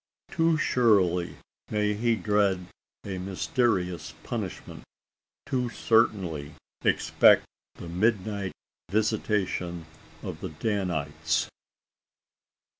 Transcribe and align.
Too 0.31 0.57
surely 0.57 1.35
may 1.69 1.93
he 1.93 2.15
dread 2.15 2.65
a 3.05 3.19
mysterious 3.19 4.15
punishment 4.23 4.81
too 5.45 5.69
certainly 5.69 6.55
expect 6.83 7.45
the 7.75 7.87
midnight 7.87 8.53
visitation 8.89 9.85
of 10.23 10.41
the 10.41 10.49
Danites! 10.49 11.49